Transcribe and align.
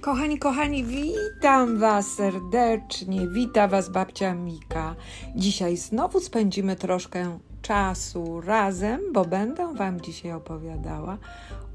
Kochani, 0.00 0.38
kochani, 0.38 0.84
witam 0.84 1.78
Was 1.78 2.06
serdecznie. 2.06 3.28
Wita 3.28 3.68
Was 3.68 3.88
babcia 3.88 4.34
Mika. 4.34 4.94
Dzisiaj 5.36 5.76
znowu 5.76 6.20
spędzimy 6.20 6.76
troszkę 6.76 7.38
czasu 7.62 8.40
razem, 8.40 9.00
bo 9.12 9.24
będę 9.24 9.74
Wam 9.74 10.00
dzisiaj 10.00 10.32
opowiadała 10.32 11.18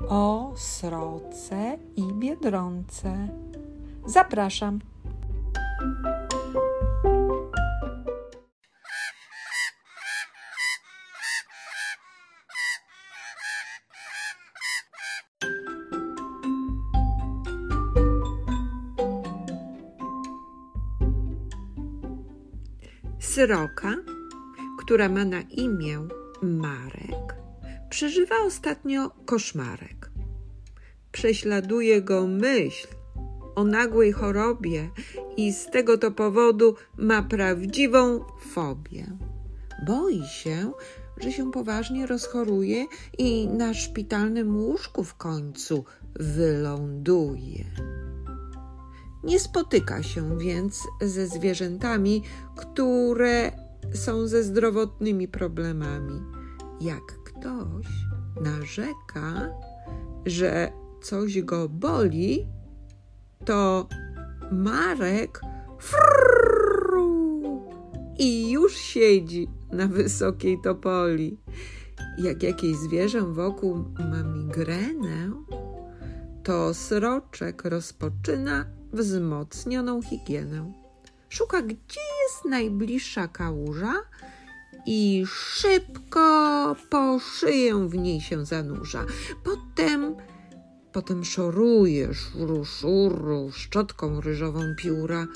o 0.10 0.54
sroce 0.56 1.78
i 1.96 2.14
biedronce. 2.14 3.28
Zapraszam. 4.06 4.80
Sroka, 23.24 23.96
która 24.80 25.10
ma 25.10 25.26
na 25.26 25.42
imię 25.42 26.08
Marek, 26.42 27.36
przeżywa 27.90 28.36
ostatnio 28.46 29.12
koszmarek. 29.26 30.12
Prześladuje 31.12 32.02
go 32.02 32.28
myśl 32.28 32.88
o 33.56 33.64
nagłej 33.64 34.12
chorobie 34.12 34.90
i 35.38 35.54
z 35.54 35.72
tego 35.72 35.98
to 35.98 36.12
powodu 36.12 36.76
ma 36.98 37.24
prawdziwą 37.24 38.26
fobię. 38.54 39.06
Boi 39.86 40.24
się, 40.28 40.72
że 41.18 41.32
się 41.32 41.52
poważnie 41.52 42.06
rozchoruje 42.06 42.86
i 43.18 43.48
na 43.48 43.74
szpitalnym 43.74 44.58
łóżku 44.58 45.04
w 45.04 45.16
końcu 45.16 45.86
wyląduje. 46.16 47.66
Nie 49.24 49.40
spotyka 49.40 50.04
się 50.04 50.38
więc 50.38 50.80
ze 51.02 51.28
zwierzętami, 51.28 52.24
które 52.56 53.52
są 53.94 54.28
ze 54.28 54.44
zdrowotnymi 54.44 55.28
problemami. 55.28 56.22
Jak 56.82 57.24
ktoś 57.24 57.88
narzeka, 58.42 59.50
że 60.26 60.72
coś 61.02 61.42
go 61.42 61.70
boli, 61.70 62.48
to 63.46 63.88
Marek 64.52 65.42
frrrru, 65.80 67.34
i 68.20 68.52
już 68.52 68.78
siedzi 68.78 69.48
na 69.72 69.88
wysokiej 69.88 70.62
topoli. 70.62 71.38
Jak 72.18 72.44
jakieś 72.44 72.76
zwierzę 72.76 73.22
wokół 73.22 73.76
ma 74.12 74.24
migrenę, 74.24 75.32
to 76.44 76.74
sroczek 76.74 77.66
rozpoczyna 77.66 78.66
wzmocnioną 78.94 80.02
higienę. 80.02 80.74
Szuka, 81.30 81.62
gdzie 81.62 82.02
jest 82.24 82.46
najbliższa 82.46 83.28
kałuża 83.28 83.94
i 84.86 85.24
szybko 85.28 86.76
po 86.90 87.20
szyję 87.20 87.90
w 87.90 87.96
niej 87.96 88.22
się 88.22 88.46
zanurza. 88.46 89.06
Potem, 89.44 90.16
potem 90.92 91.26
szoruje 91.26 92.14
szuru, 92.14 92.66
szuru 92.66 93.52
szczotką 93.52 94.22
ryżową 94.22 94.62
pióra 94.78 95.28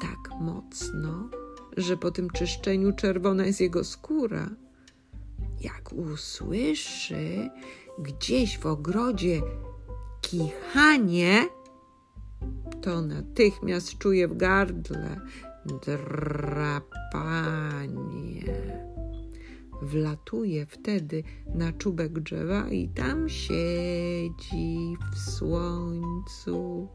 tak 0.00 0.40
mocno, 0.40 1.28
że 1.76 1.96
po 1.96 2.10
tym 2.10 2.30
czyszczeniu 2.30 2.92
czerwona 2.92 3.46
jest 3.46 3.60
jego 3.60 3.84
skóra. 3.84 4.50
Jak 5.60 5.92
usłyszy 5.92 7.50
gdzieś 7.98 8.58
w 8.58 8.66
ogrodzie 8.66 9.40
kichanie, 10.20 11.48
to 12.82 13.02
natychmiast 13.02 13.98
czuje 13.98 14.28
w 14.28 14.36
gardle 14.36 15.20
drapanie. 15.86 17.32
Wlatuje 19.82 20.66
wtedy 20.66 21.22
na 21.54 21.72
czubek 21.72 22.20
drzewa 22.20 22.68
i 22.70 22.88
tam 22.88 23.28
siedzi 23.28 24.96
w 25.14 25.18
słońcu 25.18 26.88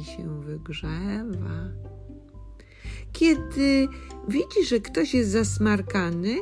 i 0.00 0.04
się 0.04 0.40
wygrzewa. 0.40 1.68
Kiedy 3.12 3.88
widzi, 4.28 4.64
że 4.68 4.80
ktoś 4.80 5.14
jest 5.14 5.30
zasmarkany, 5.30 6.36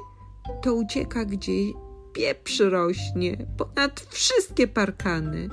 to 0.63 0.75
ucieka 0.75 1.25
gdzieś, 1.25 1.73
pieprz 2.13 2.61
rośnie 2.61 3.47
ponad 3.57 4.01
wszystkie 4.01 4.69
parkany 4.69 5.49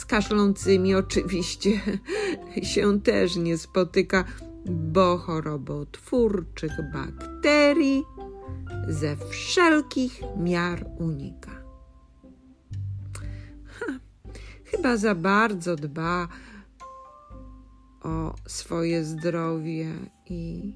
z 0.00 0.04
kaszlącymi 0.04 0.94
oczywiście 0.94 1.70
się 2.72 3.00
też 3.00 3.36
nie 3.36 3.58
spotyka, 3.58 4.24
bo 4.66 5.18
chorobotwórczych 5.18 6.72
bakterii 6.92 8.04
ze 8.88 9.16
wszelkich 9.16 10.20
miar 10.36 10.86
unika. 10.98 11.50
Ha, 13.66 13.86
chyba 14.64 14.96
za 14.96 15.14
bardzo 15.14 15.76
dba 15.76 16.28
o 18.02 18.34
swoje 18.46 19.04
zdrowie 19.04 19.94
i, 20.26 20.74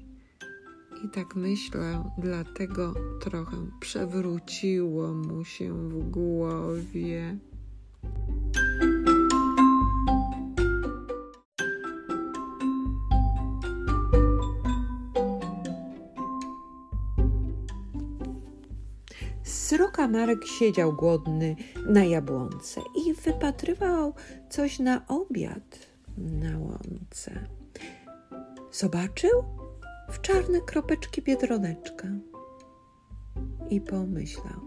i 1.03 1.09
tak 1.13 1.35
myślę, 1.35 2.03
dlatego 2.17 2.93
trochę 3.21 3.57
przewróciło 3.79 5.13
mu 5.13 5.45
się 5.45 5.89
w 5.89 6.09
głowie. 6.09 7.37
Sroka 19.75 20.07
Marek 20.07 20.45
siedział 20.45 20.93
głodny 20.93 21.55
na 21.85 22.03
jabłonce 22.03 22.81
i 23.05 23.13
wypatrywał 23.13 24.13
coś 24.49 24.79
na 24.79 25.07
obiad 25.07 25.79
na 26.17 26.59
łące. 26.59 27.47
Zobaczył 28.71 29.43
w 30.11 30.21
czarne 30.21 30.61
kropeczki 30.61 31.21
biedroneczkę 31.21 32.19
i 33.69 33.81
pomyślał. 33.81 34.61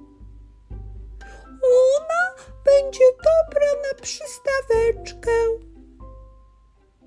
Ona 1.62 2.44
będzie 2.64 3.04
dobra 3.16 3.66
na 3.82 4.02
przystaweczkę. 4.02 5.30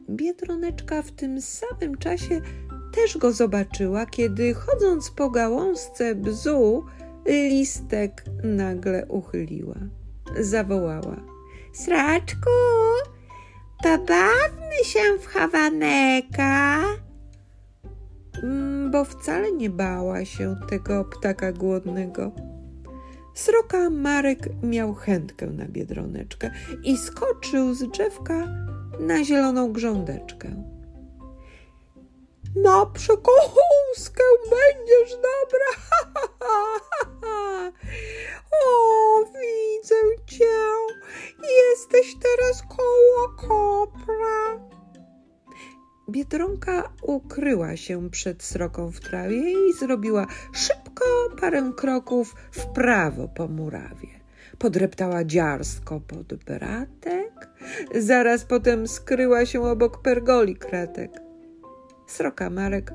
Biedroneczka 0.09 1.01
w 1.01 1.11
tym 1.11 1.41
samym 1.41 1.97
czasie 1.97 2.41
też 2.91 3.17
go 3.17 3.31
zobaczyła, 3.31 4.05
kiedy 4.05 4.53
chodząc 4.53 5.11
po 5.11 5.29
gałązce 5.29 6.15
bzu, 6.15 6.85
listek 7.25 8.23
nagle 8.43 9.05
uchyliła. 9.05 9.75
Zawołała. 10.39 11.15
Sraczku, 11.73 12.49
pobawmy 13.83 14.83
się 14.83 14.99
w 15.19 15.25
Hawaneka. 15.25 16.83
Mm, 18.43 18.91
bo 18.91 19.05
wcale 19.05 19.51
nie 19.51 19.69
bała 19.69 20.25
się 20.25 20.55
tego 20.69 21.05
ptaka 21.05 21.51
głodnego. 21.51 22.31
Sroka 23.33 23.89
Marek 23.89 24.49
miał 24.63 24.93
chętkę 24.93 25.47
na 25.47 25.65
biedroneczkę 25.65 26.51
i 26.83 26.97
skoczył 26.97 27.73
z 27.73 27.91
drzewka 27.91 28.47
na 28.99 29.23
zieloną 29.23 29.73
grządeczkę. 29.73 30.70
Na 32.55 32.85
przekąskę 32.85 34.23
będziesz 34.49 35.15
dobra. 35.15 35.71
o, 38.65 39.23
widzę 39.25 39.95
cię. 40.25 40.45
Jesteś 41.69 42.15
teraz 42.15 42.63
koło 42.77 43.29
kopra. 43.37 44.59
Biedronka 46.09 46.93
ukryła 47.01 47.77
się 47.77 48.09
przed 48.09 48.43
sroką 48.43 48.91
w 48.91 48.99
trawie 48.99 49.51
i 49.51 49.73
zrobiła 49.73 50.27
szybko 50.53 51.05
parę 51.41 51.71
kroków 51.77 52.35
w 52.51 52.65
prawo 52.65 53.27
po 53.27 53.47
murawie. 53.47 54.07
Podreptała 54.59 55.23
dziarsko 55.23 55.99
pod 55.99 56.33
bratek, 56.33 57.49
zaraz 57.95 58.45
potem 58.45 58.87
skryła 58.87 59.45
się 59.45 59.63
obok 59.63 60.01
pergoli 60.01 60.55
kratek. 60.55 61.30
Sroka 62.11 62.49
Marek 62.49 62.93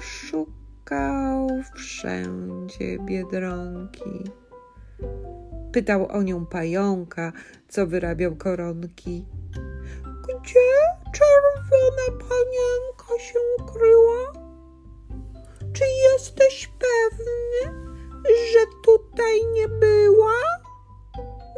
szukał 0.00 1.48
wszędzie 1.74 2.98
biedronki. 2.98 4.24
Pytał 5.72 6.06
o 6.06 6.22
nią 6.22 6.46
pająka, 6.46 7.32
co 7.68 7.86
wyrabiał 7.86 8.36
koronki. 8.36 9.26
Gdzie 10.22 10.70
czerwona 11.12 12.18
panienka 12.18 13.24
się 13.24 13.38
ukryła? 13.58 14.32
Czy 15.72 15.84
jesteś 16.12 16.70
pewny, 16.78 17.78
że 18.24 18.66
tutaj 18.84 19.46
nie 19.52 19.68
była? 19.68 20.40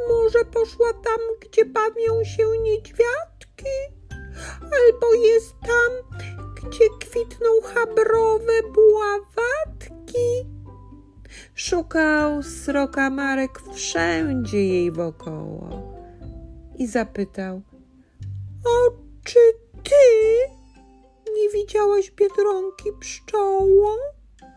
Może 0.09 0.45
poszła 0.45 0.93
tam, 0.93 1.21
gdzie 1.41 1.65
bawią 1.65 2.25
się 2.25 2.59
niedźwiadki? 2.63 3.95
albo 4.63 5.15
jest 5.15 5.55
tam, 5.61 6.21
gdzie 6.69 6.85
kwitną 7.01 7.49
chabrowe 7.65 8.63
bławatki. 8.75 10.47
Szukał 11.55 12.43
sroka 12.43 13.11
Marek 13.11 13.61
wszędzie 13.75 14.65
jej 14.67 14.93
wokoło 14.93 15.69
i 16.79 16.87
zapytał: 16.87 17.63
O, 18.65 18.91
czy 19.25 19.39
ty 19.83 19.95
nie 21.37 21.49
widziałaś 21.51 22.11
biedronki 22.11 22.93
pszczoło? 23.01 23.97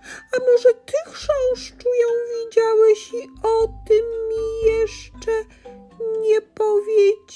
A 0.05 0.39
może 0.39 0.73
ty, 0.85 0.93
chrząszczu, 1.05 1.87
ją 1.87 2.07
widziałeś 2.45 3.13
i 3.13 3.29
o 3.43 3.67
tym 3.87 4.05
mi 4.29 4.71
jeszcze 4.71 5.31
nie 6.21 6.41
powiedziałeś? 6.41 7.31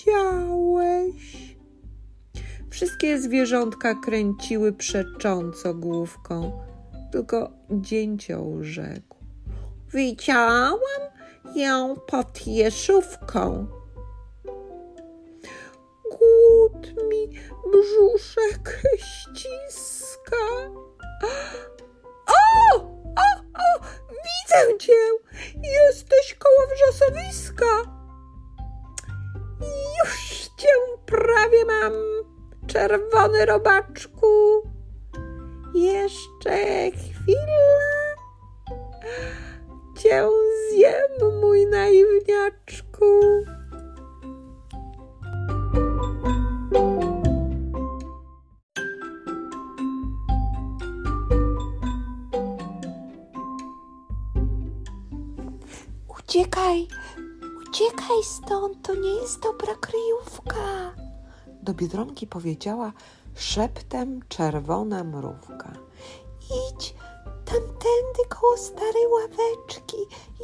Wszystkie 2.72 3.20
zwierzątka 3.20 3.96
kręciły 3.96 4.74
przecząco 4.74 5.74
główką, 5.74 6.52
tylko 7.12 7.52
dzięcioł 7.72 8.58
rzekł. 8.64 9.18
Widziałam 9.94 10.80
ją 11.56 11.96
pod 12.08 12.48
jeżówką. 12.48 13.68
Głód 16.12 16.88
mi 17.10 17.40
brzuszek 17.72 18.82
ściska. 18.98 20.36
O, 22.28 22.76
o, 22.76 23.42
o, 23.54 23.80
widzę 24.10 24.78
cię. 24.80 24.94
Jesteś 25.56 26.36
koło 26.40 26.68
wrzosowiska. 26.76 27.66
Już 30.04 30.50
cię 30.58 30.70
prawie 31.06 31.66
mam, 31.66 31.94
czerwony 32.72 33.46
robaczku. 33.46 34.28
Jeszcze 35.74 36.58
chwilę 36.92 38.16
cię 39.98 40.30
zjem, 40.70 41.40
mój 41.42 41.68
naiwniaczku. 41.68 43.06
Uciekaj, 56.20 56.88
uciekaj 57.62 58.24
stąd, 58.24 58.88
to 58.88 58.96
nie 58.96 59.16
jest 59.16 59.40
dobra 59.40 59.76
kryjówka. 59.76 61.01
Do 61.64 61.74
biedronki 61.74 62.28
powiedziała 62.28 62.94
szeptem 63.36 64.20
czerwona 64.30 65.04
mrówka. 65.04 65.74
Idź 66.46 66.96
tamtędy 67.46 68.30
koło 68.30 68.58
starej 68.58 69.08
ławeczki 69.08 69.98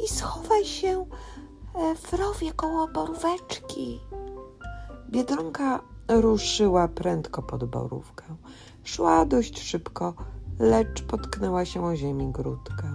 i 0.04 0.08
schowaj 0.08 0.64
się 0.64 1.06
e, 1.74 1.94
w 1.94 2.12
rowie 2.12 2.52
koło 2.52 2.88
boróweczki. 2.88 4.00
Biedronka 5.10 5.80
ruszyła 6.08 6.88
prędko 6.88 7.42
pod 7.42 7.64
borówkę. 7.64 8.24
Szła 8.84 9.24
dość 9.24 9.62
szybko, 9.62 10.14
lecz 10.58 11.02
potknęła 11.02 11.64
się 11.64 11.84
o 11.84 11.96
ziemi 11.96 12.32
grudkę. 12.32 12.94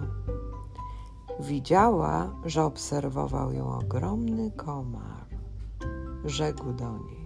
Widziała, 1.40 2.30
że 2.44 2.64
obserwował 2.64 3.52
ją 3.52 3.78
ogromny 3.78 4.50
komar. 4.50 5.26
Rzekł 6.24 6.72
do 6.72 6.98
niej: 6.98 7.23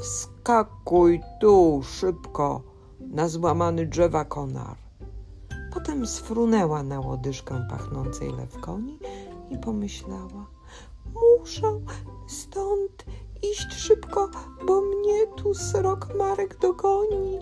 Wskakuj 0.00 1.20
tu 1.40 1.82
szybko 1.82 2.62
na 3.00 3.28
złamany 3.28 3.86
drzewa 3.86 4.24
konar. 4.24 4.76
Potem 5.74 6.06
sfrunęła 6.06 6.82
na 6.82 7.00
łodyżkę 7.00 7.66
pachnącej 7.70 8.32
lewkoni 8.32 8.98
i 9.50 9.58
pomyślała: 9.58 10.46
Muszę 11.14 11.80
stąd 12.28 13.04
iść 13.42 13.74
szybko, 13.74 14.30
bo 14.66 14.80
mnie 14.80 15.26
tu 15.26 15.54
srok 15.54 16.14
Marek 16.18 16.58
dogoni. 16.58 17.38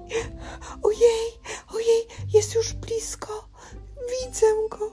Ojej, 0.83 1.27
ojej, 1.75 2.07
jest 2.35 2.55
już 2.55 2.73
blisko. 2.73 3.49
Widzę 4.11 4.47
go. 4.71 4.87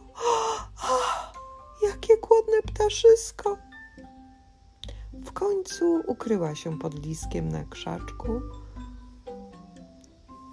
O, 0.92 0.98
jakie 1.88 2.18
głodne 2.18 2.62
ptaszysko. 2.62 3.58
W 5.32 5.34
końcu 5.34 6.02
ukryła 6.08 6.56
się 6.56 6.80
pod 6.80 7.06
liskiem 7.06 7.50
na 7.50 7.64
krzaczku. 7.64 8.42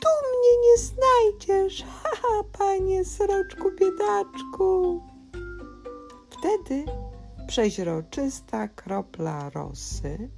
Tu 0.01 0.09
mnie 0.29 0.53
nie 0.63 0.79
znajdziesz, 0.79 1.85
haha, 2.03 2.45
panie 2.59 3.05
sroczku 3.05 3.71
biedaczku. 3.81 5.03
Wtedy 6.31 6.85
przeźroczysta 7.47 8.69
kropla 8.69 9.51
rosy 9.51 10.31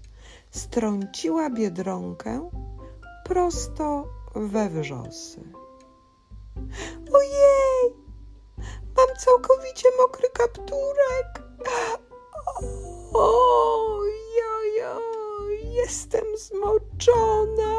strąciła 0.50 1.50
biedronkę 1.50 2.50
prosto 3.24 4.06
we 4.34 4.68
wrzosy. 4.70 5.40
Ojej, 7.12 7.94
mam 8.96 9.16
całkowicie 9.16 9.88
mokry 9.98 10.28
kapturek. 10.32 11.42
Jestem 15.62 16.24
zmoczona 16.36 17.74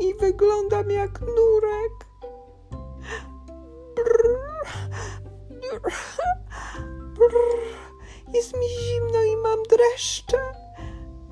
i 0.00 0.14
wyglądam 0.14 0.90
jak 0.90 1.20
nurek. 1.20 1.92
Brr, 3.96 4.38
brr, 5.50 5.80
brr. 7.14 7.84
Jest 8.34 8.56
mi 8.56 8.68
zimno 8.68 9.22
i 9.22 9.36
mam 9.36 9.62
dreszcze. 9.62 10.38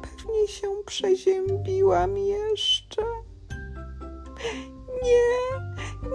Pewnie 0.03 0.49
się 0.49 0.69
przeziębiłam 0.87 2.19
jeszcze. 2.19 3.03
Nie, 5.03 5.39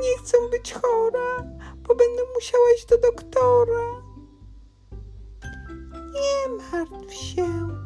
nie 0.01 0.17
chcę 0.17 0.37
być 0.51 0.73
chora, 0.73 1.43
bo 1.87 1.95
będę 1.95 2.21
musiała 2.35 2.71
iść 2.75 2.85
do 2.85 2.97
doktora. 2.97 4.01
Nie 6.13 6.49
martw 6.49 7.13
się, 7.13 7.76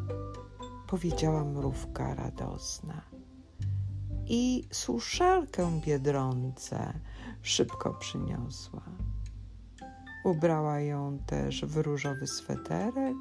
powiedziała 0.92 1.44
mrówka 1.44 2.14
radosna. 2.14 3.02
I 4.26 4.64
suszarkę 4.72 5.80
biedronce 5.86 7.00
szybko 7.42 7.94
przyniosła. 7.94 8.82
Ubrała 10.24 10.80
ją 10.80 11.18
też 11.26 11.64
w 11.64 11.76
różowy 11.76 12.26
sweterek 12.26 13.16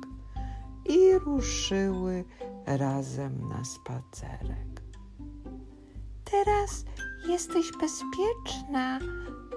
i 0.86 1.18
ruszyły 1.20 2.24
razem 2.66 3.48
na 3.50 3.64
spacerek. 3.66 4.82
Teraz 6.24 6.86
jesteś 7.28 7.66
bezpieczna, 7.72 9.00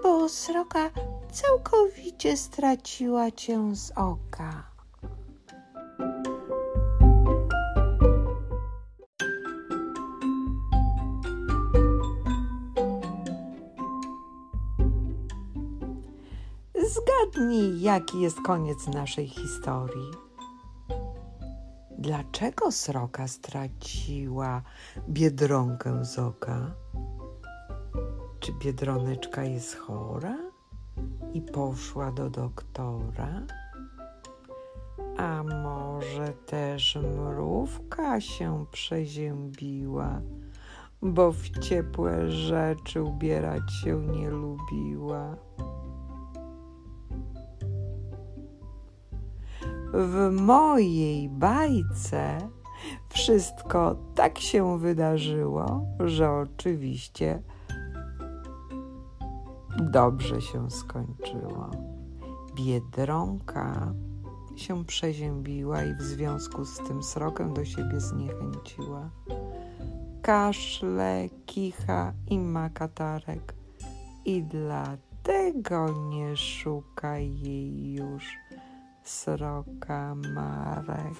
bo 0.02 0.28
sroka 0.28 0.90
całkowicie 1.32 2.36
straciła 2.36 3.30
cię 3.30 3.76
z 3.76 3.90
oka. 3.90 4.73
Zgadnij, 17.34 17.80
jaki 17.80 18.20
jest 18.20 18.40
koniec 18.40 18.86
naszej 18.86 19.28
historii. 19.28 20.10
Dlaczego 21.98 22.72
sroka 22.72 23.28
straciła 23.28 24.62
biedronkę 25.08 26.04
z 26.04 26.18
oka? 26.18 26.74
Czy 28.40 28.52
biedroneczka 28.52 29.44
jest 29.44 29.76
chora 29.76 30.38
i 31.32 31.42
poszła 31.42 32.12
do 32.12 32.30
doktora? 32.30 33.42
A 35.16 35.42
może 35.42 36.32
też 36.46 36.98
mrówka 37.16 38.20
się 38.20 38.66
przeziębiła, 38.72 40.20
bo 41.02 41.32
w 41.32 41.48
ciepłe 41.48 42.30
rzeczy 42.30 43.02
ubierać 43.02 43.72
się 43.82 44.06
nie 44.06 44.30
lubiła? 44.30 45.36
W 49.94 50.30
mojej 50.32 51.28
bajce 51.28 52.38
wszystko 53.08 53.96
tak 54.14 54.38
się 54.38 54.78
wydarzyło, 54.78 55.86
że 56.00 56.30
oczywiście 56.30 57.42
dobrze 59.80 60.40
się 60.40 60.70
skończyło. 60.70 61.70
Biedronka 62.54 63.94
się 64.56 64.84
przeziębiła 64.84 65.84
i 65.84 65.94
w 65.94 66.02
związku 66.02 66.64
z 66.64 66.76
tym 66.76 67.02
srokę 67.02 67.54
do 67.54 67.64
siebie 67.64 68.00
zniechęciła. 68.00 69.10
kaszle, 70.22 71.28
kicha 71.46 72.12
i 72.30 72.38
ma 72.38 72.70
katarek. 72.70 73.54
I 74.24 74.42
dlatego 74.42 76.08
nie 76.08 76.36
szuka 76.36 77.18
jej 77.18 77.92
już 77.92 78.43
sroka 79.04 80.14
Marek. 80.14 81.14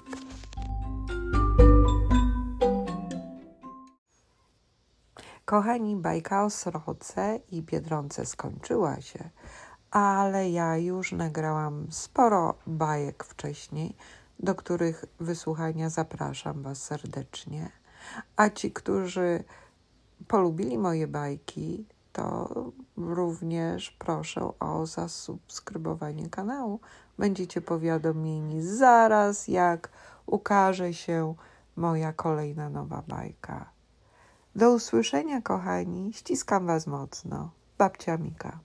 Kochani, 5.45 5.95
bajka 5.95 6.43
o 6.43 6.49
sroce 6.49 7.39
i 7.51 7.61
biedronce 7.61 8.25
skończyła 8.25 9.01
się, 9.01 9.29
ale 9.91 10.49
ja 10.49 10.77
już 10.77 11.11
nagrałam 11.11 11.87
sporo 11.91 12.55
bajek 12.67 13.23
wcześniej, 13.23 13.95
do 14.39 14.55
których 14.55 15.05
wysłuchania 15.19 15.89
zapraszam 15.89 16.63
Was 16.63 16.83
serdecznie. 16.83 17.71
A 18.35 18.49
ci, 18.49 18.71
którzy 18.71 19.43
polubili 20.27 20.77
moje 20.77 21.07
bajki, 21.07 21.85
to 22.15 22.49
również 22.97 23.91
proszę 23.91 24.49
o 24.59 24.85
zasubskrybowanie 24.85 26.29
kanału. 26.29 26.79
Będziecie 27.17 27.61
powiadomieni 27.61 28.61
zaraz, 28.61 29.47
jak 29.47 29.89
ukaże 30.25 30.93
się 30.93 31.35
moja 31.75 32.13
kolejna 32.13 32.69
nowa 32.69 33.03
bajka. 33.07 33.69
Do 34.55 34.73
usłyszenia, 34.73 35.41
kochani. 35.41 36.13
Ściskam 36.13 36.67
Was 36.67 36.87
mocno. 36.87 37.49
Babcia 37.77 38.17
Mika. 38.17 38.59